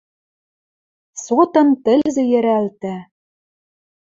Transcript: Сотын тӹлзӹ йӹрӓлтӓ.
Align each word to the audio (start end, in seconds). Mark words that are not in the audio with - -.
Сотын 1.23 1.69
тӹлзӹ 1.83 2.23
йӹрӓлтӓ. 2.31 2.97